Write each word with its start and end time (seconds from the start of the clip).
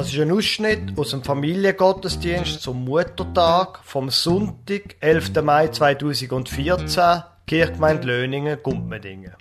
Das 0.00 0.14
ist 0.14 0.18
ein 0.18 0.32
Ausschnitt 0.32 0.98
aus 0.98 1.10
dem 1.10 1.22
Familiengottesdienst 1.22 2.62
zum 2.62 2.86
Muttertag 2.86 3.80
vom 3.84 4.08
Sonntag, 4.08 4.96
11. 5.00 5.42
Mai 5.42 5.68
2014, 5.68 7.22
Kirchgemeinde 7.46 8.06
Löningen, 8.06 8.58
Gumpmedingen. 8.62 9.34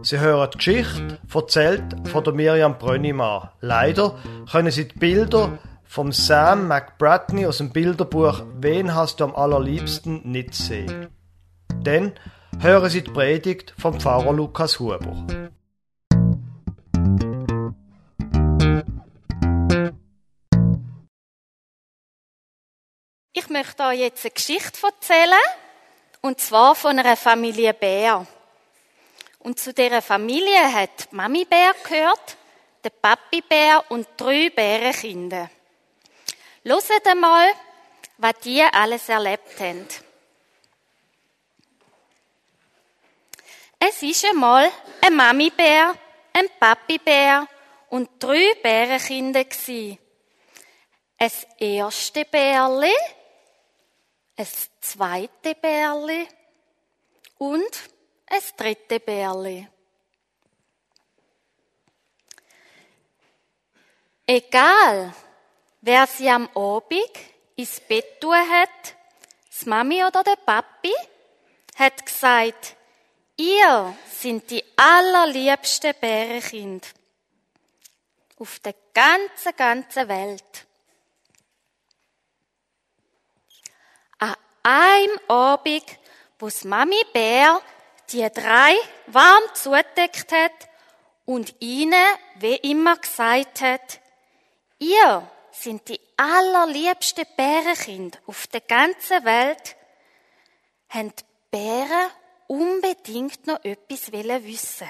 Sie 0.00 0.18
hören 0.18 0.48
die 0.50 0.56
Geschichte, 0.56 1.18
erzählt 1.30 1.84
von 2.04 2.24
der 2.24 2.32
Miriam 2.32 2.78
Brönnimann. 2.78 3.50
Leider 3.60 4.18
können 4.50 4.70
Sie 4.70 4.88
die 4.88 4.98
Bilder 4.98 5.58
vom 5.84 6.10
Sam 6.10 6.68
McBratney 6.68 7.44
aus 7.44 7.58
dem 7.58 7.68
Bilderbuch 7.68 8.44
Wen 8.58 8.94
hast 8.94 9.20
du 9.20 9.24
am 9.24 9.36
allerliebsten 9.36 10.22
nicht 10.24 10.54
sehen. 10.54 11.08
Dann 11.82 12.12
hören 12.60 12.88
Sie 12.88 13.02
die 13.02 13.10
Predigt 13.10 13.74
vom 13.76 14.00
Pfarrer 14.00 14.32
Lukas 14.32 14.80
Huber. 14.80 15.26
Ich 23.38 23.50
möchte 23.50 23.82
euch 23.82 23.98
jetzt 23.98 24.24
eine 24.24 24.30
Geschichte 24.30 24.78
erzählen, 24.82 25.38
und 26.22 26.40
zwar 26.40 26.74
von 26.74 26.98
einer 26.98 27.18
Familie 27.18 27.74
Bär. 27.74 28.26
Und 29.40 29.60
zu 29.60 29.74
dieser 29.74 30.00
Familie 30.00 30.72
hat 30.72 31.12
die 31.12 31.16
Mami 31.16 31.44
Bär 31.44 31.74
gehört, 31.84 32.34
der 32.82 32.88
Papi 32.88 33.42
Bär 33.42 33.84
und 33.90 34.08
drei 34.16 34.48
Bärenkinder. 34.48 35.50
Hört 36.64 37.06
einmal, 37.06 37.48
was 38.16 38.38
die 38.42 38.62
alles 38.62 39.06
erlebt 39.10 39.60
haben. 39.60 39.86
Es 43.78 44.02
ist 44.02 44.24
einmal 44.24 44.70
ein 45.02 45.14
Mami-Bär, 45.14 45.94
ein 46.32 46.46
Papi-Bär 46.58 47.46
und 47.90 48.08
drei 48.18 48.54
Bärenkinder 48.62 49.44
gsi. 49.44 49.98
Ein 51.18 51.30
erste 51.58 52.24
Bärli, 52.24 52.92
ein 54.36 54.46
zweite 54.80 55.54
Bärli 55.54 56.28
und 57.38 57.90
ein 58.26 58.40
dritte 58.56 59.00
Bärli. 59.00 59.66
Egal, 64.26 65.14
wer 65.80 66.06
sie 66.06 66.28
am 66.28 66.48
Abend 66.54 67.10
ins 67.54 67.80
Bett 67.80 68.20
tun 68.20 68.34
hat, 68.34 68.96
das 69.48 69.66
Mami 69.66 70.04
oder 70.04 70.22
der 70.24 70.36
Papi, 70.36 70.92
hat 71.76 72.04
gesagt, 72.04 72.76
ihr 73.36 73.96
sind 74.10 74.50
die 74.50 74.64
allerliebsten 74.76 75.94
Bärenkind 76.00 76.92
auf 78.38 78.58
der 78.60 78.74
ganzen, 78.92 79.56
ganzen 79.56 80.08
Welt. 80.08 80.65
Einem 84.66 85.18
Abend, 85.28 85.84
wo 86.38 86.48
Mami 86.64 87.00
Bär 87.12 87.60
die 88.10 88.28
drei 88.30 88.74
warm 89.06 89.42
zugedeckt 89.54 90.32
hat 90.32 90.52
und 91.24 91.54
ihnen, 91.60 92.04
wie 92.40 92.56
immer, 92.56 92.96
gesagt 92.96 93.60
hat, 93.60 94.00
ihr 94.78 95.30
sind 95.52 95.88
die 95.88 96.00
allerliebsten 96.16 97.24
Bärenkind 97.36 98.20
auf 98.26 98.48
der 98.48 98.60
ganzen 98.60 99.24
Welt, 99.24 99.76
haben 100.88 101.14
die 101.14 101.24
Bären 101.50 102.10
unbedingt 102.48 103.46
noch 103.46 103.64
etwas 103.64 104.10
wissen. 104.12 104.88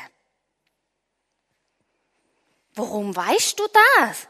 Warum 2.74 3.14
weißt 3.14 3.58
du 3.58 3.66
das? 3.98 4.28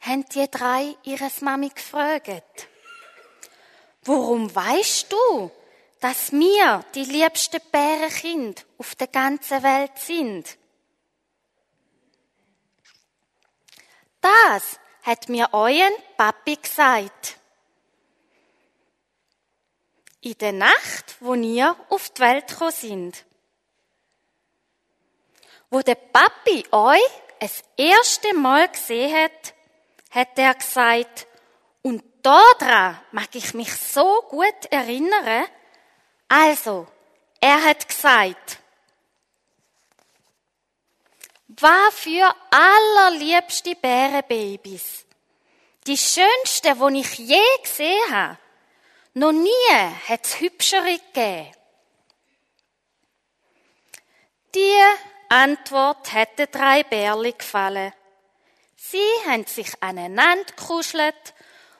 haben 0.00 0.24
die 0.28 0.48
drei 0.50 0.96
ihres 1.02 1.40
Mami 1.40 1.70
gefragt. 1.70 2.68
Warum 4.02 4.54
weißt 4.54 5.12
du, 5.12 5.50
dass 6.00 6.32
wir 6.32 6.84
die 6.94 7.04
liebsten 7.04 7.60
Bärenkind 7.72 8.64
auf 8.78 8.94
der 8.94 9.08
ganzen 9.08 9.62
Welt 9.62 9.98
sind? 9.98 10.56
Das 14.20 14.78
hat 15.02 15.28
mir 15.28 15.48
euren 15.52 15.92
Papi 16.16 16.56
gesagt. 16.56 17.36
In 20.20 20.36
der 20.38 20.52
Nacht, 20.52 21.16
wo 21.20 21.34
ihr 21.34 21.76
auf 21.88 22.10
die 22.10 22.20
Welt 22.20 22.48
gekommen 22.48 22.72
sind. 22.72 23.24
Wo 25.70 25.80
der 25.80 25.94
Papi 25.94 26.66
euch 26.72 27.00
das 27.40 27.62
erste 27.76 28.34
Mal 28.34 28.68
gesehen 28.68 29.14
hat, 29.14 29.54
hat 30.10 30.38
er 30.38 30.54
gesagt, 30.54 31.27
und 31.82 32.02
daran 32.22 33.00
mag 33.12 33.28
ich 33.34 33.54
mich 33.54 33.72
so 33.74 34.22
gut 34.28 34.66
erinnern. 34.70 35.46
Also, 36.28 36.86
er 37.40 37.64
hat 37.64 37.88
gesagt, 37.88 38.58
was 41.48 41.94
für 41.94 42.34
allerliebste 42.50 43.74
Bärenbabys. 43.74 45.06
Die 45.86 45.96
schönste, 45.96 46.74
die 46.74 47.00
ich 47.00 47.18
je 47.18 47.42
gesehen 47.62 48.10
habe. 48.10 48.38
Noch 49.14 49.32
nie 49.32 49.70
hat 50.08 50.24
es 50.24 50.40
hübschere 50.40 50.98
gegeben. 50.98 51.52
Die 54.54 54.80
Antwort 55.28 56.12
hätte 56.12 56.46
drei 56.46 56.82
Bärli 56.82 57.32
gefallen. 57.32 57.92
Sie 58.76 58.98
haben 59.26 59.46
sich 59.46 59.70
aneinander 59.82 60.44
gekuschelt 60.44 61.34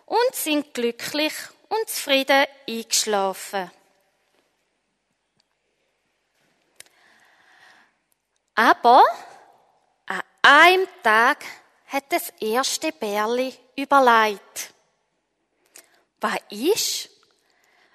und 0.09 0.35
sind 0.35 0.73
glücklich 0.73 1.35
und 1.69 1.89
zufrieden 1.89 2.47
eingeschlafen. 2.67 3.71
Aber 8.55 9.05
an 10.07 10.23
einem 10.43 10.89
Tag 11.03 11.45
hat 11.87 12.05
das 12.09 12.31
erste 12.41 12.91
Bärli 12.93 13.55
überlegt. 13.77 14.73
Was 16.21 16.39
ist, 16.51 17.11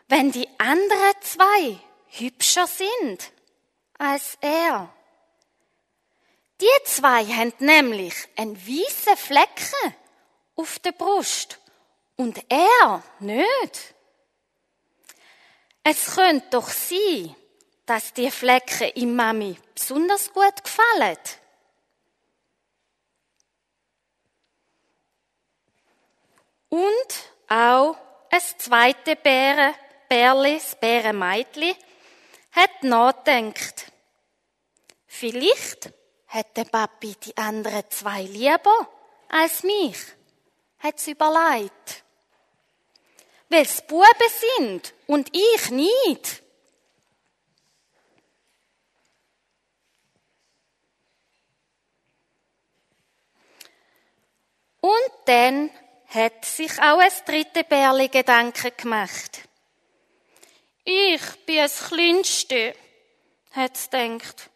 wenn 0.07 0.31
die 0.31 0.47
anderen 0.59 1.13
zwei 1.21 1.79
hübscher 2.09 2.67
sind 2.67 3.31
als 3.97 4.37
er? 4.39 4.93
Die 6.61 6.83
zwei 6.85 7.25
haben 7.25 7.53
nämlich 7.59 8.13
einen 8.37 8.55
weißen 8.55 9.17
Flecken 9.17 9.95
auf 10.55 10.79
der 10.79 10.93
Brust 10.93 11.59
und 12.15 12.43
er 12.49 13.03
nicht. 13.19 13.93
Es 15.83 16.15
könnte 16.15 16.47
doch 16.51 16.69
sein, 16.69 17.35
dass 17.85 18.13
die 18.13 18.31
Flecken 18.31 18.89
im 18.95 19.15
Mami 19.15 19.57
besonders 19.73 20.31
gut 20.31 20.63
gefallen. 20.63 21.17
Und 26.69 26.79
auch 27.49 27.97
ein 28.31 28.41
zweite 28.57 29.15
Bären, 29.15 29.75
Bärli, 30.07 30.55
das 30.55 30.79
Bärenmeitli, 30.79 31.75
hat 32.51 32.83
nachgedacht. 32.83 33.91
Vielleicht 35.05 35.91
hat 36.27 36.57
der 36.57 36.65
Papi 36.65 37.15
die 37.23 37.37
anderen 37.37 37.83
zwei 37.89 38.23
lieber 38.23 38.89
als 39.29 39.63
mich, 39.63 39.97
hat 40.79 40.99
sie 40.99 41.11
überlegt 41.11 42.02
weil 43.53 43.61
es 43.61 43.81
Buben 43.83 44.07
sind 44.59 44.93
und 45.05 45.29
ich 45.31 45.69
nicht. 45.69 46.41
Und 54.81 54.91
dann 55.25 55.69
hat 56.07 56.43
sich 56.43 56.71
auch 56.81 56.97
ein 56.97 57.11
dritte 57.25 57.63
Bärli 57.63 58.07
Gedanken 58.09 58.71
gemacht. 58.75 59.41
Ich 60.83 61.21
bin 61.45 61.57
das 61.57 61.87
Kleinste, 61.87 62.75
hat 63.51 63.75
es 63.75 63.89
gedacht. 63.89 64.49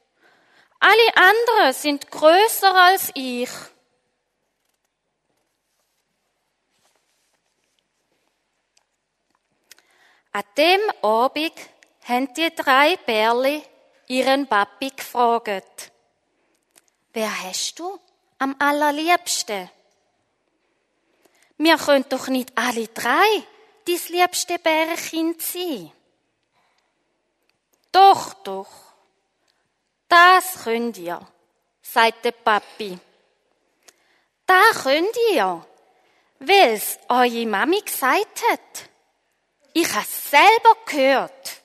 Alle 0.79 1.15
anderen 1.15 1.73
sind 1.73 2.09
größer 2.11 2.75
als 2.75 3.11
ich. 3.13 3.49
An 10.37 10.43
dem 10.55 10.81
Abend 11.01 11.53
haben 12.03 12.31
die 12.35 12.53
drei 12.53 12.95
Bärli 13.07 13.63
ihren 14.05 14.45
Papi 14.45 14.91
gefragt. 14.91 15.91
Wer 17.11 17.43
hast 17.43 17.79
du 17.79 17.99
am 18.37 18.55
allerliebsten? 18.59 19.67
Wir 21.57 21.77
können 21.77 22.05
doch 22.09 22.27
nicht 22.27 22.55
alle 22.55 22.87
drei 22.87 23.43
dein 23.87 23.99
liebste 24.09 24.59
Bärenkind 24.59 25.41
sein. 25.41 25.91
Doch, 27.91 28.35
doch. 28.43 28.69
Das 30.07 30.65
könnt 30.65 30.99
ihr, 30.99 31.19
sagt 31.81 32.25
der 32.25 32.31
Papi. 32.33 32.99
Da 34.45 34.61
könnt 34.83 35.17
ihr, 35.31 35.65
weil 36.37 36.73
es 36.75 36.99
eure 37.09 37.45
Mami 37.47 37.81
gesagt 37.81 38.43
hat. 38.51 38.89
Ich 39.79 39.93
habe 39.93 40.07
selber 40.07 40.75
gehört. 40.87 41.61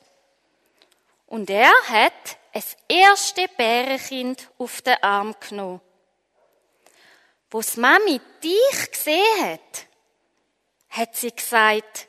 Und 1.29 1.49
er 1.49 1.73
hat 1.89 2.37
es 2.53 2.77
erste 2.87 3.49
Bärenkind 3.49 4.51
auf 4.59 4.83
den 4.83 5.03
Arm 5.03 5.35
genommen. 5.41 5.81
Wo's 7.51 7.79
Mami 7.79 8.21
dich 8.45 8.91
gesehen 8.91 9.41
hat, 9.41 9.87
hat 10.91 11.17
sie 11.17 11.35
gesagt, 11.35 12.07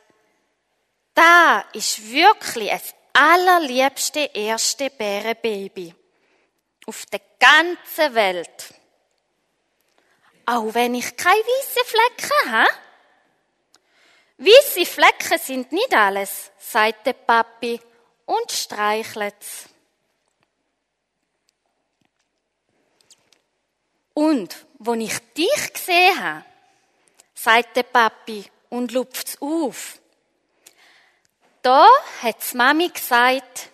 da 1.13 1.63
ist 1.71 2.11
wirklich 2.11 2.69
das 2.69 2.93
allerliebste 3.13 4.29
erste 4.33 4.89
Bärenbaby 4.89 5.95
auf 6.85 7.05
der 7.05 7.21
ganzen 7.39 8.13
Welt. 8.13 8.73
Auch 10.47 10.73
wenn 10.73 10.95
ich 10.95 11.15
keine 11.15 11.39
weißen 11.39 11.85
Flecken 11.85 12.51
habe. 12.51 12.92
Weiße 14.45 14.85
Flecken 14.85 15.39
sind 15.39 15.71
nicht 15.71 15.93
alles, 15.93 16.51
sagt 16.57 17.05
der 17.05 17.13
Papi 17.13 17.79
und 18.25 18.51
streichelt's. 18.51 19.69
Und, 24.13 24.65
wo 24.79 24.93
ich 24.95 25.17
dich 25.33 25.73
gesehen 25.73 26.21
habe, 26.21 26.45
sagt 27.33 27.77
der 27.77 27.83
Papi 27.83 28.45
und 28.69 28.91
lupft's 28.91 29.41
auf. 29.41 29.99
Da 31.61 31.87
hat's 32.21 32.53
Mami 32.53 32.89
gesagt, 32.89 33.69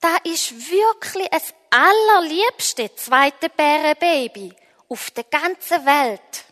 da 0.00 0.16
ist 0.24 0.70
wirklich 0.70 1.28
das 1.28 1.52
allerliebste 1.68 2.94
zweite 2.96 3.50
Bärenbaby 3.50 4.54
auf 4.88 5.10
der 5.10 5.24
ganzen 5.24 5.84
Welt. 5.84 6.44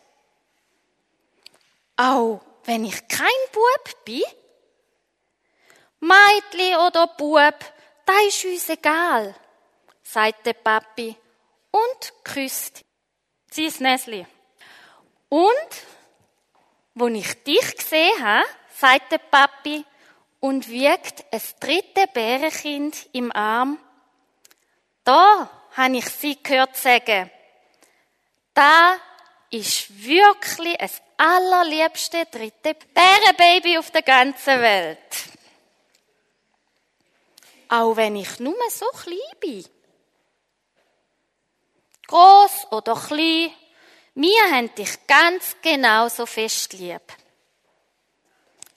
Auch 1.96 2.42
wenn 2.68 2.84
ich 2.84 3.08
kein 3.08 3.26
Bub 3.50 4.04
bin? 4.04 4.22
Meitli 6.00 6.76
oder 6.76 7.06
Bub, 7.06 7.54
da 8.04 8.12
ist 8.26 8.44
uns 8.44 8.68
egal, 8.68 9.34
sagt 10.02 10.44
der 10.44 10.52
Papi 10.52 11.16
und 11.70 12.12
küsst 12.24 12.84
sein 13.50 13.72
Näsli. 13.78 14.26
Und, 15.30 15.70
wo 16.94 17.06
ich 17.06 17.42
dich 17.42 17.74
gesehen 17.74 18.22
habe, 18.22 18.44
sagt 18.76 19.12
der 19.12 19.18
Papi 19.18 19.82
und 20.40 20.68
wiegt 20.68 21.24
ein 21.32 21.42
dritte 21.60 22.06
Bärenkind 22.12 23.08
im 23.14 23.32
Arm. 23.32 23.78
Da 25.04 25.48
habe 25.74 25.96
ich 25.96 26.04
sie 26.10 26.42
gehört 26.42 26.76
sagen, 26.76 27.30
da 28.52 28.98
ist 29.50 30.04
wirklich 30.04 30.76
das 30.76 31.00
allerliebste 31.18 32.26
dritte 32.26 32.76
Bärenbaby 32.94 33.76
auf 33.78 33.90
der 33.90 34.02
ganzen 34.02 34.60
Welt. 34.60 34.98
Auch 37.68 37.96
wenn 37.96 38.16
ich 38.16 38.38
nur 38.40 38.54
so 38.70 38.86
klein 38.86 39.18
bin. 39.40 39.64
Groß 42.06 42.68
oder 42.70 42.94
klein, 42.94 43.52
wir 44.14 44.50
haben 44.50 44.74
dich 44.74 45.06
ganz 45.06 45.54
genauso 45.60 46.24
fest 46.24 46.72
lieb. 46.72 47.02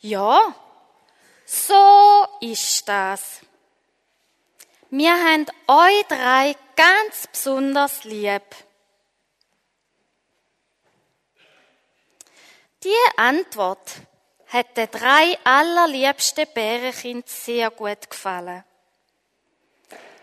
Ja, 0.02 0.54
so 1.46 2.28
ist 2.42 2.88
das. 2.88 3.40
Wir 4.90 5.14
haben 5.14 5.46
euch 5.68 6.06
drei 6.10 6.56
ganz 6.76 7.28
besonders 7.28 8.04
lieb. 8.04 8.44
Die 12.84 13.18
Antwort 13.18 13.94
hat 14.48 14.76
den 14.76 14.90
drei 14.90 15.38
allerliebsten 15.44 16.46
Bärenkind 16.54 17.30
sehr 17.30 17.70
gut 17.70 18.10
gefallen. 18.10 18.64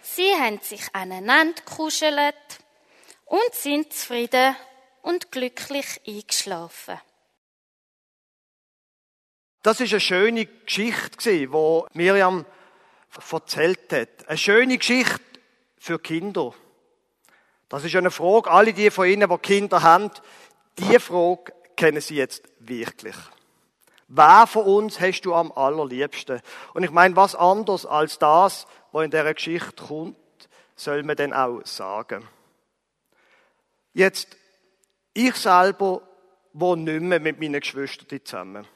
Sie 0.02 0.34
haben 0.34 0.58
sich 0.60 0.82
aneinander 0.92 1.62
kuschelt 1.62 2.34
und 3.26 3.54
sind 3.54 3.92
zufrieden 3.92 4.56
und 5.02 5.30
glücklich 5.30 6.00
eingeschlafen. 6.06 7.00
Das 9.62 9.80
ist 9.80 9.92
eine 9.92 10.00
schöne 10.00 10.46
Geschichte, 10.46 11.30
die 11.30 11.46
Miriam 11.92 12.44
erzählt 13.30 13.92
hat. 13.92 14.28
Eine 14.28 14.38
schöne 14.38 14.78
Geschichte 14.78 15.20
für 15.78 15.98
Kinder. 15.98 16.54
Das 17.68 17.84
ist 17.84 17.94
eine 17.94 18.10
Frage, 18.10 18.50
alle 18.50 18.72
die 18.72 18.90
von 18.90 19.06
Ihnen, 19.06 19.28
die 19.28 19.38
Kinder 19.38 19.82
haben, 19.82 20.10
die 20.78 20.98
Frage 20.98 21.52
kennen 21.78 22.02
Sie 22.02 22.16
jetzt 22.16 22.42
wirklich. 22.58 23.14
Wer 24.08 24.46
von 24.46 24.64
uns 24.64 25.00
hast 25.00 25.22
du 25.22 25.34
am 25.34 25.52
allerliebsten? 25.52 26.40
Und 26.74 26.82
ich 26.82 26.90
meine, 26.90 27.16
was 27.16 27.34
anderes 27.34 27.86
als 27.86 28.18
das, 28.18 28.66
was 28.92 29.04
in 29.04 29.10
dieser 29.10 29.32
Geschichte 29.32 29.84
kommt, 29.86 30.16
soll 30.76 31.02
man 31.02 31.16
denn 31.16 31.32
auch 31.32 31.60
sagen. 31.64 32.26
Jetzt, 33.92 34.36
ich 35.14 35.34
selber 35.34 36.02
wohne 36.52 36.92
nicht 36.92 37.02
mehr 37.02 37.20
mit 37.20 37.40
meinen 37.40 37.60
Geschwistern 37.60 38.20
zusammen. 38.24 38.66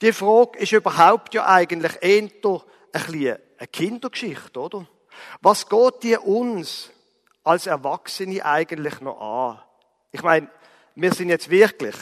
Die 0.00 0.12
Frage 0.12 0.58
ist 0.58 0.72
überhaupt 0.72 1.34
ja 1.34 1.46
eigentlich 1.46 1.92
eher 2.00 2.28
ein 2.92 3.40
eine 3.58 3.68
Kindergeschichte, 3.72 4.60
oder? 4.60 4.86
Was 5.40 5.68
geht 5.68 6.02
die 6.02 6.16
uns 6.16 6.90
als 7.42 7.66
Erwachsene 7.66 8.44
eigentlich 8.44 9.00
noch 9.00 9.20
an? 9.20 9.62
Ich 10.12 10.22
meine, 10.22 10.48
wir 10.96 11.14
sind 11.14 11.28
jetzt 11.28 11.50
wirklich 11.50 11.94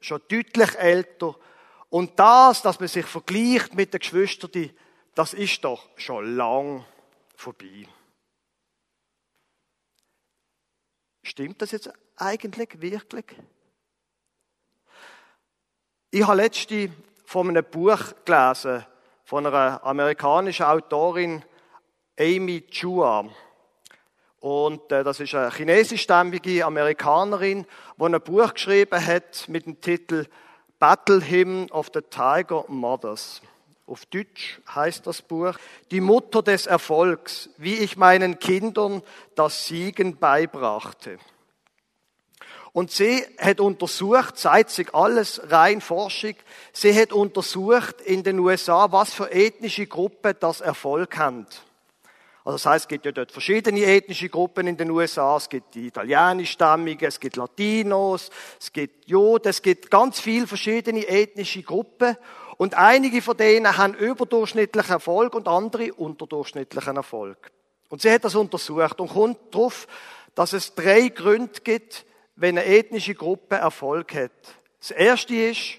schon 0.00 0.22
deutlich 0.28 0.74
älter 0.76 1.36
und 1.90 2.18
das, 2.18 2.62
dass 2.62 2.80
man 2.80 2.88
sich 2.88 3.04
vergleicht 3.04 3.74
mit 3.74 3.92
den 3.92 4.00
Geschwistern, 4.00 4.70
das 5.14 5.34
ist 5.34 5.62
doch 5.64 5.88
schon 5.96 6.36
lang 6.36 6.84
vorbei. 7.34 7.86
Stimmt 11.22 11.60
das 11.60 11.72
jetzt 11.72 11.90
eigentlich 12.16 12.80
wirklich? 12.80 13.24
Ich 16.10 16.24
habe 16.24 16.36
letzte 16.36 16.90
von 17.24 17.48
einem 17.48 17.64
Buch 17.64 17.98
gelesen, 18.24 18.86
von 19.24 19.44
einer 19.44 19.82
amerikanischen 19.82 20.66
Autorin, 20.66 21.44
Amy 22.18 22.62
Chua. 22.70 23.28
Und 24.46 24.92
äh, 24.92 25.02
das 25.02 25.18
ist 25.18 25.34
eine 25.34 25.50
chinesischstämmige 25.50 26.64
Amerikanerin, 26.64 27.66
die 27.98 28.04
ein 28.04 28.20
Buch 28.20 28.54
geschrieben 28.54 29.04
hat 29.04 29.48
mit 29.48 29.66
dem 29.66 29.80
Titel 29.80 30.26
Battle 30.78 31.20
Hymn 31.20 31.68
of 31.72 31.90
the 31.92 32.00
Tiger 32.00 32.64
Mothers. 32.68 33.42
Auf 33.88 34.06
Deutsch 34.06 34.60
heißt 34.72 35.04
das 35.04 35.20
Buch 35.20 35.54
Die 35.90 36.00
Mutter 36.00 36.44
des 36.44 36.68
Erfolgs, 36.68 37.50
wie 37.56 37.74
ich 37.74 37.96
meinen 37.96 38.38
Kindern 38.38 39.02
das 39.34 39.66
Siegen 39.66 40.16
beibrachte. 40.16 41.18
Und 42.72 42.92
sie 42.92 43.24
hat 43.40 43.58
untersucht, 43.58 44.38
seit 44.38 44.70
sich 44.70 44.94
alles 44.94 45.40
rein 45.50 45.80
Forschung, 45.80 46.36
sie 46.72 46.96
hat 46.96 47.12
untersucht 47.12 48.00
in 48.00 48.22
den 48.22 48.38
USA, 48.38 48.92
was 48.92 49.12
für 49.12 49.28
ethnische 49.32 49.88
Gruppen 49.88 50.36
das 50.38 50.60
Erfolg 50.60 51.18
haben. 51.18 51.48
Also 52.46 52.58
das 52.58 52.66
heißt, 52.66 52.84
es 52.84 52.88
gibt 52.88 53.04
ja 53.04 53.10
dort 53.10 53.32
verschiedene 53.32 53.80
ethnische 53.80 54.28
Gruppen 54.28 54.68
in 54.68 54.76
den 54.76 54.88
USA. 54.92 55.36
Es 55.36 55.48
gibt 55.48 55.74
die 55.74 55.88
italienischstämmigen, 55.88 57.08
es 57.08 57.18
gibt 57.18 57.34
Latinos, 57.34 58.30
es 58.60 58.72
gibt 58.72 59.08
Juden, 59.08 59.48
es 59.48 59.62
gibt 59.62 59.90
ganz 59.90 60.20
viele 60.20 60.46
verschiedene 60.46 61.08
ethnische 61.08 61.64
Gruppen. 61.64 62.16
Und 62.56 62.74
einige 62.74 63.20
von 63.20 63.36
denen 63.36 63.76
haben 63.76 63.94
überdurchschnittlichen 63.94 64.92
Erfolg 64.92 65.34
und 65.34 65.48
andere 65.48 65.92
unterdurchschnittlichen 65.94 66.94
Erfolg. 66.94 67.50
Und 67.88 68.02
sie 68.02 68.12
hat 68.12 68.24
das 68.24 68.36
untersucht 68.36 69.00
und 69.00 69.08
kommt 69.08 69.52
darauf, 69.52 69.88
dass 70.36 70.52
es 70.52 70.72
drei 70.76 71.08
Gründe 71.08 71.60
gibt, 71.64 72.06
wenn 72.36 72.56
eine 72.56 72.64
ethnische 72.64 73.16
Gruppe 73.16 73.56
Erfolg 73.56 74.14
hat. 74.14 74.30
Das 74.78 74.92
erste 74.92 75.34
ist, 75.34 75.78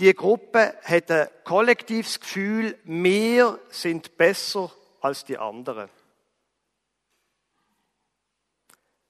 die 0.00 0.14
Gruppe 0.14 0.76
hat 0.82 1.10
ein 1.10 1.28
kollektives 1.44 2.20
Gefühl, 2.20 2.78
wir 2.84 3.58
sind 3.68 4.16
besser 4.16 4.72
als 5.04 5.24
die 5.24 5.38
anderen. 5.38 5.88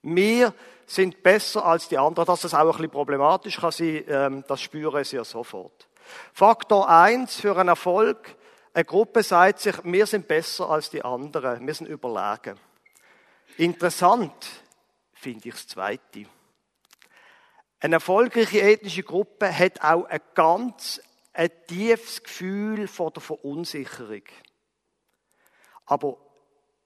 Wir 0.03 0.53
sind 0.87 1.23
besser 1.23 1.65
als 1.65 1.89
die 1.89 1.97
anderen. 1.97 2.27
Dass 2.27 2.43
das 2.43 2.53
auch 2.55 2.61
ein 2.61 2.73
bisschen 2.73 2.91
problematisch 2.91 3.59
kann 3.59 3.73
sein, 3.73 4.05
ähm, 4.09 4.45
das 4.47 4.61
spüren 4.61 5.05
sie 5.05 5.17
ja 5.17 5.25
sofort. 5.25 5.89
Faktor 6.33 6.89
eins 6.89 7.41
für 7.41 7.57
einen 7.57 7.71
Erfolg. 7.71 8.37
Eine 8.75 8.85
Gruppe 8.85 9.23
sagt 9.23 9.61
sich, 9.61 9.77
wir 9.85 10.07
sind 10.07 10.29
besser 10.29 10.69
als 10.69 10.91
die 10.91 11.03
anderen. 11.03 11.67
Wir 11.67 11.75
sind 11.75 11.87
überlegen. 11.87 12.59
Interessant 13.57 14.35
finde 15.13 15.49
ich 15.49 15.55
das 15.55 15.69
Zweite. 15.69 16.27
Eine 17.81 17.97
erfolgreiche 17.97 18.61
ethnische 18.61 19.05
Gruppe 19.05 19.57
hat 19.57 19.81
auch 19.83 20.05
ein 20.07 20.21
ganz 20.35 21.01
ein 21.33 21.51
tiefes 21.67 22.23
Gefühl 22.23 22.89
vor 22.89 23.11
der 23.11 23.23
Verunsicherung. 23.23 24.23
Aber 25.87 26.19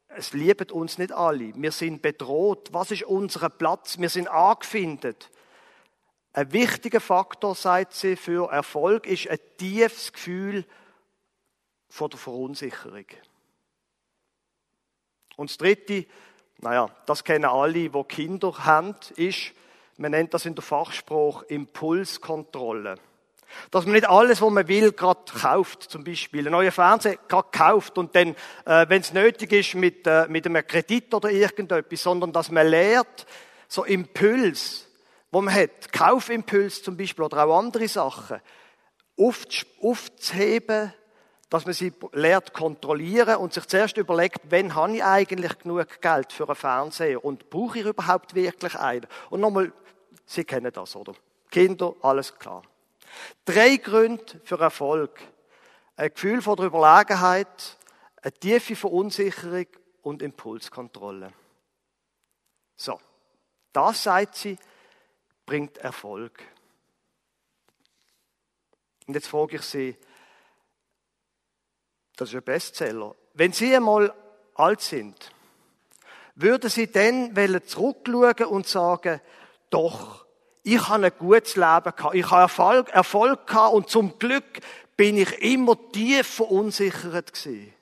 es 0.08 0.32
lieben 0.32 0.70
uns 0.70 0.98
nicht 0.98 1.12
alle. 1.12 1.52
Wir 1.54 1.72
sind 1.72 2.02
bedroht. 2.02 2.68
Was 2.72 2.90
ist 2.90 3.04
unser 3.04 3.50
Platz? 3.50 3.98
Wir 3.98 4.08
sind 4.08 4.28
angefindet. 4.28 5.30
Ein 6.32 6.52
wichtiger 6.52 7.00
Faktor, 7.00 7.54
sagt 7.54 7.94
sie, 7.94 8.16
für 8.16 8.50
Erfolg 8.50 9.06
ist 9.06 9.28
ein 9.28 9.38
tiefes 9.56 10.12
Gefühl 10.12 10.64
von 11.88 12.10
der 12.10 12.18
Verunsicherung. 12.18 13.06
Und 15.36 15.50
das 15.50 15.58
Dritte, 15.58 16.06
naja, 16.58 16.90
das 17.06 17.24
kennen 17.24 17.44
alle, 17.44 17.88
die 17.88 18.04
Kinder 18.04 18.64
haben, 18.64 18.94
ist, 19.16 19.52
man 19.96 20.10
nennt 20.10 20.34
das 20.34 20.46
in 20.46 20.54
der 20.54 20.62
Fachspruch 20.62 21.42
Impulskontrolle. 21.44 22.96
Dass 23.70 23.84
man 23.84 23.94
nicht 23.94 24.08
alles, 24.08 24.40
was 24.40 24.50
man 24.50 24.68
will, 24.68 24.92
gerade 24.92 25.20
kauft, 25.40 25.84
zum 25.84 26.04
Beispiel. 26.04 26.46
Ein 26.46 26.52
neuer 26.52 26.72
Fernseher 26.72 27.18
gerade 27.28 27.48
kauft 27.50 27.98
und 27.98 28.14
dann, 28.14 28.36
äh, 28.64 28.86
wenn 28.88 29.00
es 29.00 29.12
nötig 29.12 29.52
ist, 29.52 29.74
mit, 29.74 30.06
äh, 30.06 30.26
mit 30.28 30.46
einem 30.46 30.66
Kredit 30.66 31.12
oder 31.14 31.30
irgendetwas, 31.30 32.02
sondern 32.02 32.32
dass 32.32 32.50
man 32.50 32.66
lernt, 32.66 33.26
so 33.68 33.84
Impuls, 33.84 34.86
wo 35.30 35.42
man 35.42 35.54
hat, 35.54 35.92
Kaufimpuls 35.92 36.82
zum 36.82 36.96
Beispiel 36.96 37.24
oder 37.24 37.44
auch 37.44 37.58
andere 37.58 37.88
Sachen, 37.88 38.40
aufzuheben, 39.16 40.92
dass 41.50 41.64
man 41.64 41.74
sie 41.74 41.92
lernt 42.12 42.52
kontrollieren 42.52 43.36
und 43.36 43.52
sich 43.52 43.66
zuerst 43.66 43.96
überlegt, 43.96 44.40
wenn 44.50 44.74
habe 44.74 44.96
ich 44.96 45.04
eigentlich 45.04 45.58
genug 45.58 46.00
Geld 46.00 46.32
für 46.32 46.46
einen 46.46 46.54
Fernseher 46.54 47.24
und 47.24 47.48
brauche 47.50 47.78
ich 47.78 47.86
überhaupt 47.86 48.34
wirklich 48.34 48.74
einen? 48.76 49.06
Und 49.30 49.40
nochmal, 49.40 49.72
Sie 50.26 50.44
kennen 50.44 50.70
das, 50.72 50.94
oder? 50.94 51.14
Kinder, 51.50 51.94
alles 52.02 52.38
klar. 52.38 52.62
Drei 53.48 53.78
Gründe 53.78 54.42
für 54.44 54.60
Erfolg. 54.60 55.22
Ein 55.96 56.10
Gefühl 56.12 56.42
von 56.42 56.56
der 56.56 56.66
Überlegenheit, 56.66 57.78
eine 58.20 58.32
tiefe 58.34 58.76
Verunsicherung 58.76 59.64
und 60.02 60.20
Impulskontrolle. 60.20 61.32
So. 62.76 63.00
Das, 63.72 64.02
sagt 64.02 64.34
sie, 64.34 64.58
bringt 65.46 65.78
Erfolg. 65.78 66.42
Und 69.06 69.14
jetzt 69.14 69.28
frage 69.28 69.56
ich 69.56 69.62
Sie, 69.62 69.96
das 72.16 72.28
ist 72.28 72.34
ein 72.34 72.42
Bestseller. 72.42 73.14
Wenn 73.32 73.54
Sie 73.54 73.74
einmal 73.74 74.12
alt 74.56 74.82
sind, 74.82 75.32
würden 76.34 76.68
Sie 76.68 76.92
dann 76.92 77.34
zurückschauen 77.64 78.44
und 78.44 78.66
sagen, 78.66 79.22
doch, 79.70 80.27
ich 80.74 80.88
habe 80.88 81.06
ein 81.06 81.12
gutes 81.18 81.56
Leben 81.56 81.64
gehabt, 81.96 82.14
ich 82.14 82.30
habe 82.30 82.42
Erfolg, 82.42 82.88
Erfolg 82.90 83.46
gehabt 83.46 83.74
und 83.74 83.88
zum 83.88 84.18
Glück 84.18 84.60
bin 84.96 85.16
ich 85.16 85.32
immer 85.38 85.76
tief 85.92 86.26
verunsichert 86.26 87.32
gewesen. 87.32 87.72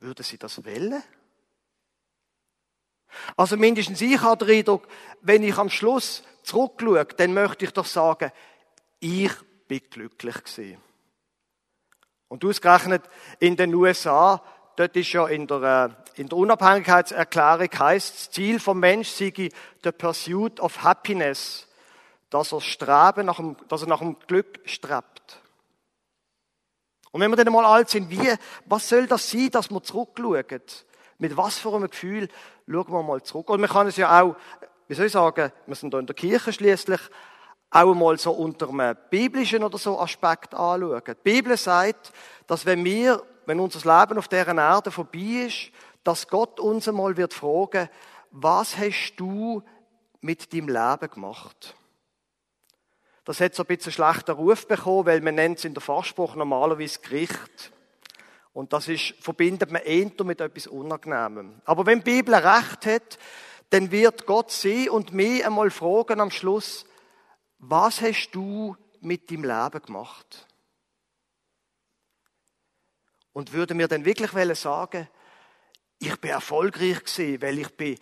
Würden 0.00 0.24
Sie 0.24 0.38
das 0.38 0.64
wählen? 0.64 1.02
Also 3.36 3.56
mindestens 3.56 4.00
ich 4.00 4.20
habe 4.20 4.44
den 4.44 4.58
Eindruck, 4.58 4.88
wenn 5.20 5.42
ich 5.42 5.56
am 5.56 5.70
Schluss 5.70 6.24
zurückschaue, 6.42 7.04
dann 7.04 7.32
möchte 7.32 7.64
ich 7.64 7.72
doch 7.72 7.86
sagen, 7.86 8.32
ich 8.98 9.32
bin 9.68 9.80
glücklich 9.88 10.42
gewesen. 10.42 10.78
Und 12.28 12.44
ausgerechnet 12.44 13.04
in 13.38 13.56
den 13.56 13.74
USA, 13.74 14.42
dort 14.76 14.96
ist 14.96 15.12
ja 15.12 15.26
in 15.26 15.46
der, 15.46 15.96
äh, 16.16 16.20
in 16.20 16.28
der 16.28 16.38
Unabhängigkeitserklärung 16.38 17.68
heißt, 17.78 18.14
das 18.14 18.30
Ziel 18.30 18.60
vom 18.60 18.80
Mensch 18.80 19.08
sei 19.08 19.32
the 19.82 19.92
pursuit 19.92 20.60
of 20.60 20.82
happiness, 20.82 21.66
dass 22.30 22.52
er 22.52 22.60
streben 22.60 23.26
nach 23.26 23.36
dem, 23.36 23.56
dass 23.68 23.82
er 23.82 23.88
nach 23.88 24.00
dem 24.00 24.16
Glück 24.26 24.60
strebt. 24.64 25.40
Und 27.12 27.20
wenn 27.20 27.30
wir 27.30 27.36
dann 27.36 27.52
mal 27.52 27.64
alt 27.64 27.90
sind, 27.90 28.10
wie, 28.10 28.34
was 28.66 28.88
soll 28.88 29.06
das 29.06 29.30
sein, 29.30 29.50
dass 29.50 29.70
wir 29.70 29.82
zurückschauen? 29.82 30.62
Mit 31.18 31.36
was 31.36 31.58
für 31.58 31.72
einem 31.72 31.88
Gefühl 31.88 32.28
schauen 32.66 32.92
wir 32.92 33.02
mal 33.04 33.22
zurück? 33.22 33.50
Und 33.50 33.60
man 33.60 33.70
kann 33.70 33.86
es 33.86 33.96
ja 33.96 34.20
auch, 34.20 34.34
wie 34.88 34.94
soll 34.94 35.06
ich 35.06 35.12
sagen, 35.12 35.52
wir 35.66 35.76
sind 35.76 35.94
da 35.94 36.00
in 36.00 36.06
der 36.06 36.16
Kirche 36.16 36.52
schließlich, 36.52 37.00
auch 37.70 37.94
mal 37.94 38.18
so 38.18 38.32
unter 38.32 38.68
einem 38.68 38.96
biblischen 39.10 39.64
oder 39.64 39.78
so 39.78 39.98
Aspekt 39.98 40.54
anschauen. 40.54 41.02
Die 41.06 41.14
Bibel 41.22 41.56
sagt, 41.56 42.12
dass 42.46 42.66
wenn 42.66 42.84
wir, 42.84 43.22
wenn 43.46 43.60
unser 43.60 43.78
Leben 43.80 44.18
auf 44.18 44.28
dieser 44.28 44.56
Erde 44.56 44.90
vorbei 44.90 45.46
ist, 45.46 45.70
dass 46.02 46.28
Gott 46.28 46.60
uns 46.60 46.88
einmal 46.88 47.16
wird 47.16 47.34
fragen, 47.34 47.88
was 48.30 48.76
hast 48.76 49.14
du 49.16 49.62
mit 50.20 50.52
deinem 50.52 50.68
Leben 50.68 51.10
gemacht? 51.10 51.74
Das 53.24 53.40
hat 53.40 53.54
so 53.54 53.62
ein 53.62 53.66
bisschen 53.66 53.92
schlechter 53.92 54.34
Ruf 54.34 54.68
bekommen, 54.68 55.06
weil 55.06 55.20
man 55.20 55.36
nennt 55.36 55.58
es 55.58 55.64
in 55.64 55.72
der 55.72 55.80
Fachspruch 55.80 56.34
normalerweise 56.34 57.00
Gericht. 57.00 57.72
Und 58.52 58.72
das 58.72 58.88
ist, 58.88 59.14
verbindet 59.20 59.70
man 59.70 59.82
eher 59.82 60.10
mit 60.24 60.40
etwas 60.40 60.66
Unangenehmem. 60.66 61.60
Aber 61.64 61.86
wenn 61.86 62.00
die 62.00 62.12
Bibel 62.12 62.34
recht 62.34 62.86
hat, 62.86 63.18
dann 63.70 63.90
wird 63.90 64.26
Gott 64.26 64.50
sie 64.50 64.88
und 64.88 65.12
mich 65.12 65.44
einmal 65.44 65.70
fragen 65.70 66.20
am 66.20 66.30
Schluss, 66.30 66.84
was 67.58 68.00
hast 68.02 68.30
du 68.32 68.76
mit 69.00 69.30
deinem 69.30 69.44
Leben 69.44 69.82
gemacht? 69.82 70.46
Und 73.34 73.52
würde 73.52 73.74
mir 73.74 73.88
dann 73.88 74.06
wirklich 74.06 74.30
sagen, 74.58 75.06
ich 75.98 76.18
bin 76.20 76.30
erfolgreich 76.30 77.04
gewesen, 77.04 77.42
weil 77.42 77.58
ich 77.58 77.68
bin, 77.76 77.98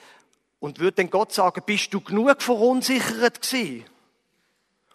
und 0.60 0.78
würde 0.78 0.92
dann 0.92 1.10
Gott 1.10 1.32
sagen, 1.32 1.62
bist 1.66 1.92
du 1.92 2.00
genug 2.00 2.40
verunsichert 2.40 3.42
gewesen? 3.42 3.84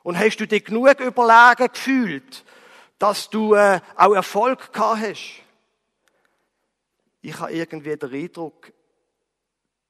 Und 0.03 0.17
hast 0.17 0.37
du 0.37 0.47
dich 0.47 0.63
genug 0.63 1.01
überlegen 1.01 1.67
gefühlt, 1.73 2.45
dass 2.97 3.29
du 3.29 3.55
äh, 3.55 3.81
auch 3.97 4.13
Erfolg 4.13 4.71
gehabt 4.71 5.01
hast? 5.01 5.41
Ich 7.21 7.37
habe 7.39 7.51
irgendwie 7.51 7.97
den 7.97 8.13
Eindruck, 8.13 8.71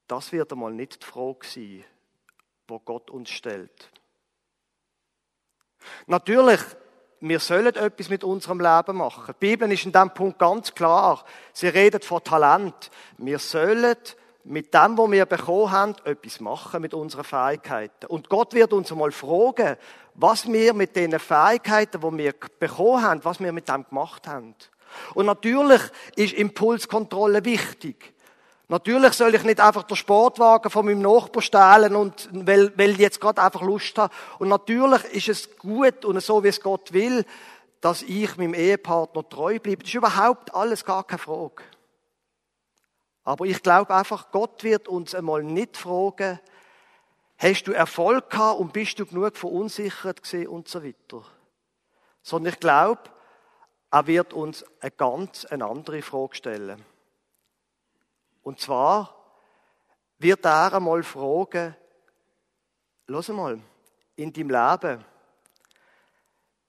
das 0.08 0.32
wird 0.32 0.52
einmal 0.52 0.74
nicht 0.74 1.04
die 1.04 1.06
Frage 1.06 1.46
sein, 1.46 1.84
wo 2.68 2.80
Gott 2.80 3.12
uns 3.12 3.30
stellt. 3.30 3.92
Natürlich, 6.08 6.62
wir 7.20 7.40
sollen 7.40 7.76
etwas 7.76 8.10
mit 8.10 8.24
unserem 8.24 8.60
Leben 8.60 8.98
machen. 8.98 9.34
Die 9.42 9.48
Bibel 9.48 9.72
ist 9.72 9.86
in 9.86 9.92
diesem 9.92 10.12
Punkt 10.12 10.38
ganz 10.38 10.74
klar. 10.74 11.24
Sie 11.54 11.68
redet 11.68 12.06
von 12.06 12.24
Talent. 12.24 12.92
Wir 13.18 13.40
sollen 13.40 13.96
mit 14.44 14.74
dem, 14.74 14.98
was 14.98 15.12
wir 15.12 15.26
bekommen 15.26 15.72
haben, 15.72 15.96
etwas 16.04 16.40
machen 16.40 16.82
mit 16.82 16.94
unseren 16.94 17.24
Fähigkeiten. 17.24 18.06
Und 18.08 18.30
Gott 18.30 18.54
wird 18.54 18.72
uns 18.74 18.92
einmal 18.92 19.12
fragen, 19.12 19.78
was 20.14 20.52
wir 20.52 20.74
mit 20.74 20.96
den 20.96 21.18
Fähigkeiten, 21.20 22.02
die 22.02 22.18
wir 22.18 22.34
bekommen 22.60 23.04
haben, 23.04 23.26
was 23.26 23.40
wir 23.40 23.52
mit 23.52 23.68
dem 23.68 23.86
gemacht 23.88 24.28
haben. 24.28 24.56
Und 25.14 25.26
natürlich 25.26 25.82
ist 26.16 26.34
Impulskontrolle 26.34 27.44
wichtig. 27.44 28.14
Natürlich 28.70 29.14
soll 29.14 29.34
ich 29.34 29.44
nicht 29.44 29.62
einfach 29.62 29.84
den 29.84 29.96
Sportwagen 29.96 30.70
von 30.70 30.86
meinem 30.86 31.02
Nachbarn 31.02 31.42
stehlen 31.42 31.96
und, 31.96 32.30
weil, 32.34 32.78
weil 32.78 32.92
ich 32.92 32.98
jetzt 32.98 33.22
gerade 33.22 33.42
einfach 33.42 33.62
Lust 33.62 33.98
habe. 33.98 34.14
Und 34.40 34.50
natürlich 34.50 35.04
ist 35.06 35.30
es 35.30 35.58
gut 35.58 36.04
und 36.04 36.22
so, 36.22 36.44
wie 36.44 36.50
es 36.50 36.60
Gott 36.60 36.92
will, 36.92 37.24
dass 37.80 38.02
ich 38.02 38.36
meinem 38.36 38.54
Ehepartner 38.54 39.28
treu 39.30 39.60
bleibe. 39.60 39.84
Das 39.84 39.90
ist 39.90 39.96
überhaupt 39.96 40.54
alles 40.54 40.84
gar 40.84 41.06
keine 41.06 41.20
Frage. 41.20 41.64
Aber 43.24 43.46
ich 43.46 43.62
glaube 43.64 43.94
einfach, 43.96 44.32
Gott 44.32 44.64
wird 44.64 44.90
uns 44.90 45.16
einmal 45.16 45.44
nicht 45.44 45.78
fragen, 45.78 46.40
hast 47.38 47.64
du 47.64 47.72
Erfolg 47.72 48.30
gehabt 48.30 48.60
und 48.60 48.74
bist 48.74 49.00
du 49.00 49.06
genug 49.06 49.38
verunsichert 49.38 50.24
gesehen 50.24 50.48
und 50.48 50.68
so 50.68 50.84
weiter. 50.84 51.24
Sondern 52.22 52.54
ich 52.54 52.60
glaube, 52.60 53.02
er 53.92 54.08
wird 54.08 54.34
uns 54.34 54.66
eine 54.82 54.92
ganz 54.92 55.46
andere 55.46 56.02
Frage 56.02 56.36
stellen. 56.36 56.84
Und 58.48 58.62
zwar 58.62 59.14
wird 60.20 60.46
er 60.46 60.74
einmal 60.74 61.04
fragen, 61.04 61.76
los 63.08 63.28
mal, 63.28 63.60
in 64.16 64.32
deinem 64.32 64.50
Leben, 64.52 65.06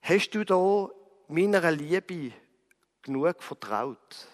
hast 0.00 0.30
du 0.30 0.44
da 0.44 0.88
meiner 1.28 1.70
Liebe 1.70 2.32
genug 3.00 3.40
vertraut? 3.44 4.26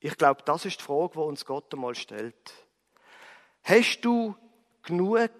Ich 0.00 0.16
glaube, 0.16 0.40
das 0.46 0.64
ist 0.64 0.80
die 0.80 0.84
Frage, 0.84 1.12
die 1.12 1.18
uns 1.18 1.44
Gott 1.44 1.70
einmal 1.74 1.94
stellt. 1.94 2.54
Hast 3.64 4.00
du 4.00 4.34
genug 4.82 5.30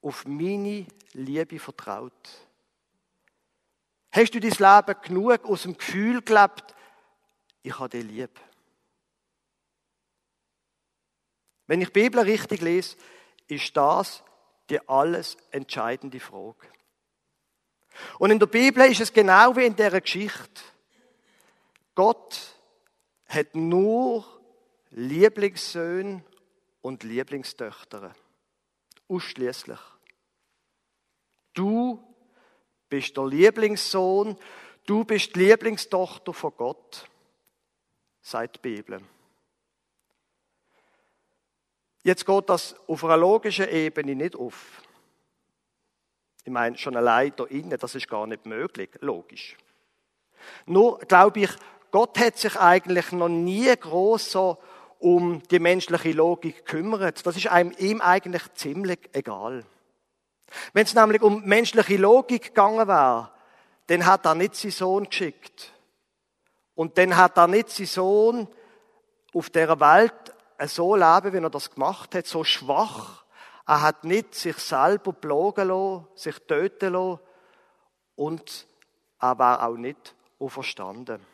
auf 0.00 0.24
meine 0.24 0.86
Liebe 1.12 1.58
vertraut? 1.58 2.30
Hast 4.10 4.34
du 4.34 4.40
dein 4.40 4.52
Leben 4.52 5.02
genug 5.02 5.44
aus 5.44 5.64
dem 5.64 5.76
Gefühl 5.76 6.22
gelebt, 6.22 6.74
ich 7.62 7.78
habe 7.78 7.88
dich 7.90 8.04
lieb. 8.04 8.40
Wenn 11.66 11.80
ich 11.80 11.88
die 11.88 12.00
Bibel 12.00 12.20
richtig 12.20 12.60
lese, 12.60 12.96
ist 13.46 13.76
das 13.76 14.22
die 14.68 14.80
alles 14.88 15.36
entscheidende 15.50 16.20
Frage. 16.20 16.66
Und 18.18 18.30
in 18.30 18.38
der 18.38 18.46
Bibel 18.46 18.90
ist 18.90 19.00
es 19.00 19.12
genau 19.12 19.54
wie 19.56 19.66
in 19.66 19.76
der 19.76 20.00
Geschichte. 20.00 20.62
Gott 21.94 22.56
hat 23.26 23.54
nur 23.54 24.24
Lieblingssöhne 24.90 26.24
und 26.80 27.02
Lieblingstöchter. 27.02 28.14
Ausschließlich. 29.08 29.80
Du 31.54 32.02
bist 32.88 33.16
der 33.16 33.26
Lieblingssohn, 33.26 34.36
du 34.86 35.04
bist 35.04 35.34
die 35.36 35.40
Lieblingstochter 35.40 36.32
von 36.32 36.52
Gott 36.56 37.08
sagt 38.22 38.56
die 38.56 38.60
Bibel. 38.60 39.00
Jetzt 42.04 42.24
geht 42.24 42.48
das 42.48 42.74
auf 42.88 43.04
einer 43.04 43.16
logischen 43.16 43.68
Ebene 43.68 44.14
nicht 44.14 44.34
auf. 44.34 44.82
Ich 46.44 46.50
meine, 46.50 46.76
schon 46.76 46.96
allein 46.96 47.32
da 47.36 47.44
innen, 47.44 47.78
das 47.78 47.94
ist 47.94 48.08
gar 48.08 48.26
nicht 48.26 48.46
möglich, 48.46 48.90
logisch. 49.00 49.56
Nur 50.66 50.98
glaube 51.00 51.40
ich, 51.40 51.50
Gott 51.92 52.18
hat 52.18 52.38
sich 52.38 52.58
eigentlich 52.58 53.12
noch 53.12 53.28
nie 53.28 53.72
groß 53.76 54.32
so 54.32 54.58
um 54.98 55.42
die 55.50 55.58
menschliche 55.58 56.12
Logik 56.12 56.64
gekümmert. 56.64 57.24
Das 57.26 57.36
ist 57.36 57.48
einem 57.48 57.72
ihm 57.78 58.00
eigentlich 58.00 58.42
ziemlich 58.54 59.10
egal. 59.12 59.64
Wenn 60.72 60.84
es 60.84 60.94
nämlich 60.94 61.22
um 61.22 61.44
menschliche 61.44 61.96
Logik 61.96 62.42
gegangen 62.46 62.88
wäre, 62.88 63.30
dann 63.86 64.06
hat 64.06 64.24
er 64.24 64.34
nicht 64.34 64.54
seinen 64.54 64.70
Sohn 64.70 65.04
geschickt. 65.04 65.72
Und 66.74 66.98
dann 66.98 67.16
hat 67.16 67.36
er 67.36 67.46
nicht 67.46 67.70
seinen 67.70 67.86
Sohn 67.86 68.48
auf 69.34 69.50
der 69.50 69.78
Welt 69.80 70.34
so 70.66 70.94
leben, 70.94 71.32
wie 71.32 71.38
er 71.38 71.50
das 71.50 71.70
gemacht 71.70 72.14
hat, 72.14 72.26
so 72.26 72.44
schwach. 72.44 73.24
Er 73.66 73.82
hat 73.82 74.04
nicht 74.04 74.34
sich 74.34 74.58
selber 74.58 75.12
belogen 75.12 75.68
lassen, 75.68 76.06
sich 76.14 76.38
töten 76.46 76.92
lassen 76.92 77.20
und 78.16 78.66
er 79.20 79.38
war 79.38 79.66
auch 79.66 79.76
nicht 79.76 80.14
auferstanden. 80.38 81.24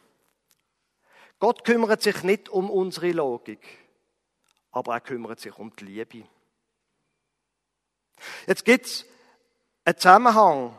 Gott 1.38 1.64
kümmert 1.64 2.02
sich 2.02 2.22
nicht 2.22 2.48
um 2.48 2.68
unsere 2.70 3.12
Logik, 3.12 3.60
aber 4.72 4.94
er 4.94 5.00
kümmert 5.00 5.40
sich 5.40 5.56
um 5.56 5.74
die 5.76 5.84
Liebe. 5.84 6.28
Jetzt 8.46 8.64
gibt 8.64 8.86
es 8.86 9.06
einen 9.84 9.96
Zusammenhang 9.96 10.78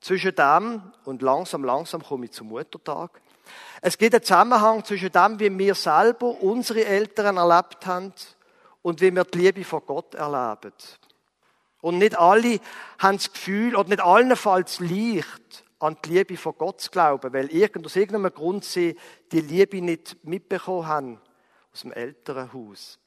zwischen 0.00 0.34
dem, 0.34 0.92
und 1.04 1.22
langsam, 1.22 1.64
langsam 1.64 2.02
komme 2.02 2.26
ich 2.26 2.32
zum 2.32 2.48
Muttertag. 2.48 3.20
Es 3.80 3.98
gibt 3.98 4.14
einen 4.14 4.22
Zusammenhang 4.22 4.84
zwischen 4.84 5.12
dem, 5.12 5.40
wie 5.40 5.58
wir 5.58 5.74
selber 5.74 6.42
unsere 6.42 6.84
Eltern 6.84 7.36
erlebt 7.36 7.86
haben 7.86 8.12
und 8.82 9.00
wie 9.00 9.14
wir 9.14 9.24
die 9.24 9.38
Liebe 9.38 9.64
von 9.64 9.82
Gott 9.86 10.14
erleben. 10.14 10.72
Und 11.80 11.98
nicht 11.98 12.18
alle 12.18 12.60
haben 12.98 13.16
das 13.16 13.32
Gefühl, 13.32 13.76
oder 13.76 13.88
nicht 13.88 14.00
allenfalls 14.00 14.80
leicht, 14.80 15.64
an 15.78 15.96
die 16.04 16.10
Liebe 16.10 16.36
von 16.36 16.54
Gott 16.58 16.80
zu 16.80 16.90
glauben, 16.90 17.32
weil 17.32 17.46
irgend, 17.52 17.86
aus 17.86 17.96
irgendeinem 17.96 18.34
Grund 18.34 18.64
sie 18.64 18.96
die 19.30 19.40
Liebe 19.40 19.80
nicht 19.80 20.24
mitbekommen 20.24 20.86
haben 20.86 21.20
aus 21.72 21.82
dem 21.82 21.92
älteren 21.92 22.52
Haus. 22.52 22.98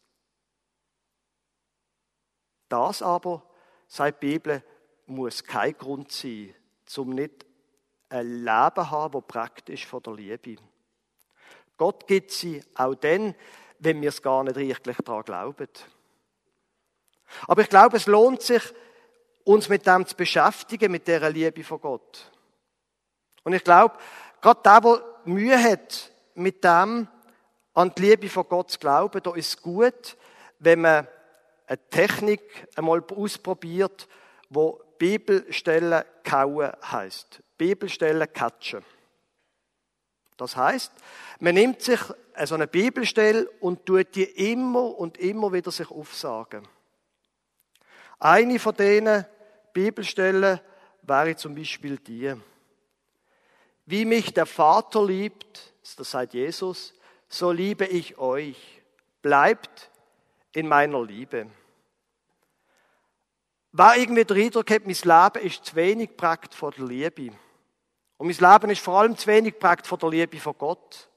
Das 2.69 3.01
aber, 3.01 3.43
sagt 3.87 4.23
die 4.23 4.27
Bibel, 4.27 4.63
muss 5.05 5.43
kein 5.43 5.77
Grund 5.77 6.11
sein, 6.11 6.55
um 6.95 7.09
nicht 7.09 7.45
ein 8.11 8.27
Leben 8.39 8.91
haben, 8.91 9.13
das 9.13 9.27
praktisch 9.27 9.85
von 9.85 10.03
der 10.03 10.13
Liebe. 10.13 10.55
Gott 11.77 12.05
gibt 12.07 12.31
sie 12.31 12.61
auch 12.75 12.95
dann, 12.95 13.35
wenn 13.79 14.01
wir 14.01 14.09
es 14.09 14.21
gar 14.21 14.43
nicht 14.43 14.57
richtig 14.57 14.97
daran 15.03 15.23
glauben. 15.23 15.69
Aber 17.47 17.61
ich 17.61 17.69
glaube, 17.69 17.97
es 17.97 18.05
lohnt 18.05 18.41
sich, 18.41 18.61
uns 19.43 19.69
mit 19.69 19.87
dem 19.87 20.05
zu 20.05 20.15
beschäftigen, 20.15 20.91
mit 20.91 21.07
der 21.07 21.29
Liebe 21.31 21.63
von 21.63 21.81
Gott. 21.81 22.31
Und 23.43 23.53
ich 23.53 23.63
glaube, 23.63 23.95
gerade 24.41 24.61
der, 24.63 24.81
der 24.81 25.03
Mühe 25.25 25.57
hat, 25.61 26.11
mit 26.35 26.63
dem 26.63 27.07
an 27.73 27.95
die 27.95 28.01
Liebe 28.01 28.29
von 28.29 28.47
Gott 28.47 28.71
zu 28.71 28.79
glauben, 28.79 29.23
da 29.23 29.33
ist 29.33 29.47
es 29.47 29.61
gut, 29.61 30.17
wenn 30.59 30.81
man 30.81 31.07
eine 31.65 31.89
Technik 31.89 32.67
einmal 32.75 33.03
ausprobiert, 33.15 34.07
wo 34.49 34.81
Bibelstellen 35.01 36.03
kauen 36.23 36.71
heißt. 36.83 37.41
Bibelstellen 37.57 38.31
catchen. 38.31 38.85
Das 40.37 40.55
heißt, 40.55 40.91
man 41.39 41.55
nimmt 41.55 41.81
sich 41.81 41.99
so 42.45 42.53
eine 42.53 42.67
Bibelstelle 42.67 43.49
und 43.61 43.83
tut 43.83 44.13
die 44.13 44.51
immer 44.51 44.95
und 44.99 45.17
immer 45.17 45.51
wieder 45.51 45.71
sich 45.71 45.89
aufsagen. 45.89 46.67
Eine 48.19 48.59
von 48.59 48.75
diesen 48.75 49.25
Bibelstellen 49.73 50.59
wäre 51.01 51.35
zum 51.35 51.55
Beispiel 51.55 51.97
die. 51.97 52.35
Wie 53.87 54.05
mich 54.05 54.35
der 54.35 54.45
Vater 54.45 55.03
liebt, 55.03 55.73
das 55.97 56.11
sagt 56.11 56.35
Jesus, 56.35 56.93
so 57.27 57.51
liebe 57.51 57.87
ich 57.87 58.19
euch. 58.19 58.83
Bleibt 59.23 59.89
in 60.53 60.67
meiner 60.67 61.03
Liebe. 61.03 61.47
Wer 63.73 63.95
irgendwie 63.95 64.25
den 64.25 64.37
Eindruck 64.37 64.69
hat, 64.69 64.85
mein 64.85 64.95
Leben 64.95 65.47
ist 65.47 65.65
zu 65.65 65.75
wenig 65.75 66.09
geprägt 66.09 66.53
von 66.53 66.73
der 66.77 66.85
Liebe. 66.85 67.33
Und 68.17 68.27
mein 68.27 68.51
Leben 68.51 68.71
ist 68.71 68.81
vor 68.81 68.99
allem 68.99 69.15
zu 69.15 69.27
wenig 69.27 69.53
geprägt 69.53 69.87
von 69.87 69.97
der 69.97 70.09
Liebe 70.09 70.39
von 70.39 70.57
Gott. 70.57 71.09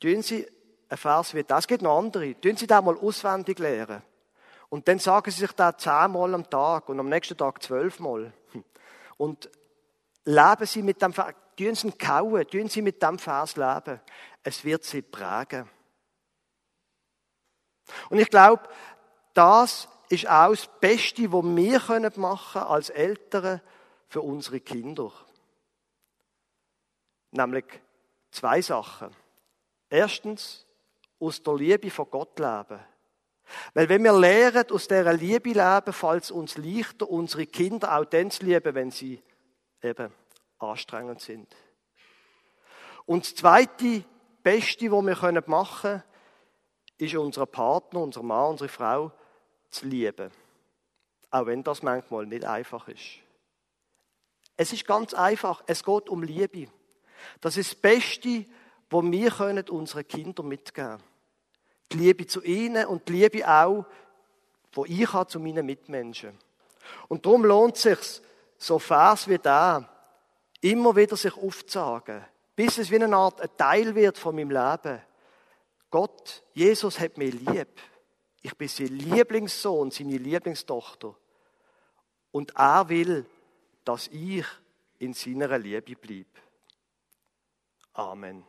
Tun 0.00 0.22
Sie 0.22 0.46
einen 0.88 0.98
Vers 0.98 1.34
wie 1.34 1.44
das, 1.44 1.66
gibt 1.66 1.82
noch 1.82 1.98
andere, 1.98 2.40
tun 2.40 2.56
Sie 2.56 2.66
da 2.66 2.80
mal 2.80 2.96
auswendig 2.96 3.58
lernen. 3.58 4.02
Und 4.70 4.88
dann 4.88 4.98
sagen 4.98 5.30
Sie 5.30 5.40
sich 5.40 5.52
da 5.52 5.76
zehnmal 5.76 6.32
am 6.32 6.48
Tag 6.48 6.88
und 6.88 6.98
am 6.98 7.08
nächsten 7.08 7.36
Tag 7.36 7.62
zwölfmal. 7.62 8.32
Und 9.18 9.50
leben 10.24 10.66
Sie 10.66 10.82
mit 10.82 11.02
dem 11.02 11.12
Vers, 11.12 11.34
tun 11.56 11.74
Sie 11.74 11.88
ihn 11.88 11.98
kauen, 11.98 12.46
tun 12.48 12.68
Sie 12.68 12.80
mit 12.80 13.02
dem 13.02 13.18
Vers 13.18 13.56
leben. 13.56 14.00
Es 14.42 14.64
wird 14.64 14.84
Sie 14.84 15.02
prägen. 15.02 15.68
Und 18.08 18.18
ich 18.18 18.30
glaube, 18.30 18.62
das 19.34 19.88
ist 20.10 20.28
auch 20.28 20.50
das 20.50 20.68
Beste, 20.80 21.32
was 21.32 21.44
wir 21.44 22.12
machen 22.16 22.52
können 22.52 22.66
als 22.66 22.90
Eltern 22.90 23.60
für 24.08 24.20
unsere 24.20 24.60
Kinder. 24.60 25.12
Nämlich 27.30 27.64
zwei 28.32 28.60
Sachen. 28.60 29.14
Erstens, 29.88 30.66
aus 31.20 31.42
der 31.42 31.54
Liebe 31.54 31.90
von 31.90 32.10
Gott 32.10 32.38
leben. 32.38 32.80
Weil 33.74 33.88
wenn 33.88 34.02
wir 34.02 34.12
lernen, 34.12 34.70
aus 34.70 34.88
dieser 34.88 35.12
Liebe 35.12 35.50
leben, 35.50 35.92
fällt 35.92 36.24
es 36.24 36.30
uns 36.30 36.56
leichter, 36.56 37.08
unsere 37.08 37.46
Kinder 37.46 37.96
auch 37.96 38.04
dann 38.04 38.30
zu 38.30 38.44
lieben, 38.44 38.74
wenn 38.74 38.90
sie 38.90 39.22
eben 39.82 40.12
anstrengend 40.58 41.20
sind. 41.20 41.54
Und 43.06 43.24
das 43.24 43.34
zweite 43.36 44.04
Beste, 44.42 44.90
was 44.90 45.04
wir 45.04 45.44
machen 45.46 45.80
können, 45.80 46.02
ist 46.98 47.14
unseren 47.14 47.48
Partner, 47.48 48.00
unser 48.00 48.22
Mann, 48.22 48.50
unsere 48.50 48.68
Frau 48.68 49.12
zu 49.70 49.86
lieben. 49.86 50.30
Auch 51.30 51.46
wenn 51.46 51.62
das 51.62 51.82
manchmal 51.82 52.26
nicht 52.26 52.44
einfach 52.44 52.88
ist. 52.88 53.20
Es 54.56 54.72
ist 54.72 54.86
ganz 54.86 55.14
einfach. 55.14 55.62
Es 55.66 55.84
geht 55.84 56.08
um 56.08 56.22
Liebe. 56.22 56.70
Das 57.40 57.56
ist 57.56 57.72
das 57.72 57.80
Beste, 57.80 58.44
was 58.90 59.04
wir 59.04 59.30
können 59.30 59.68
unseren 59.70 60.06
Kindern 60.06 60.48
mitgeben 60.48 60.98
können. 60.98 61.02
Die 61.92 61.96
Liebe 61.96 62.26
zu 62.26 62.42
ihnen 62.42 62.86
und 62.86 63.08
die 63.08 63.12
Liebe 63.12 63.48
auch, 63.48 63.84
die 64.76 65.02
ich 65.02 65.12
habe 65.12 65.28
zu 65.28 65.40
meinen 65.40 65.66
Mitmenschen. 65.66 66.36
Und 67.08 67.24
darum 67.24 67.44
lohnt 67.44 67.76
es 67.76 67.82
sich, 67.82 68.22
so 68.58 68.78
Vers 68.78 69.28
wie 69.28 69.38
da, 69.38 69.88
immer 70.60 70.94
wieder 70.94 71.16
sich 71.16 71.34
aufzusagen, 71.36 72.24
bis 72.54 72.78
es 72.78 72.90
wie 72.90 73.02
eine 73.02 73.16
Art 73.16 73.40
ein 73.40 73.48
Teil 73.56 73.94
wird 73.94 74.18
von 74.18 74.34
meinem 74.34 74.50
Leben. 74.50 75.00
Gott, 75.90 76.42
Jesus 76.52 77.00
hat 77.00 77.16
mich 77.16 77.32
lieb. 77.32 77.80
Ich 78.42 78.56
bin 78.56 78.68
sein 78.68 78.88
Lieblingssohn, 78.88 79.90
seine 79.90 80.16
Lieblingstochter. 80.16 81.14
Und 82.30 82.54
er 82.56 82.88
will, 82.88 83.26
dass 83.84 84.08
ich 84.08 84.46
in 84.98 85.12
seiner 85.12 85.58
Liebe 85.58 85.94
bleibe. 85.96 86.26
Amen. 87.92 88.44